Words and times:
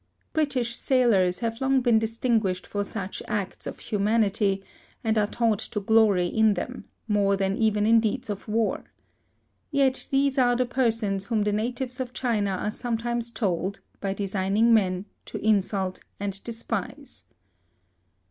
British 0.33 0.75
sailors 0.75 1.41
have 1.41 1.61
long 1.61 1.79
been 1.79 1.99
distinguished 1.99 2.65
for 2.65 2.83
such 2.83 3.21
acts 3.27 3.67
of 3.67 3.77
humanity, 3.77 4.63
and 5.03 5.15
are 5.15 5.27
taught 5.27 5.59
to 5.59 5.79
glory 5.79 6.25
in 6.25 6.55
them, 6.55 6.85
more 7.07 7.37
than 7.37 7.55
even 7.55 7.85
in 7.85 7.99
deeds 7.99 8.27
of 8.27 8.47
war. 8.47 8.83
Yet 9.69 10.07
these 10.09 10.39
are 10.39 10.55
the 10.55 10.65
persons 10.65 11.25
whom 11.25 11.43
the 11.43 11.53
natives 11.53 11.99
of 11.99 12.13
China 12.13 12.49
are 12.55 12.71
sometimes 12.71 13.29
told, 13.29 13.81
by 13.99 14.15
designing 14.15 14.73
men, 14.73 15.05
to 15.27 15.37
insult 15.47 15.99
and 16.19 16.43
despise. 16.43 17.25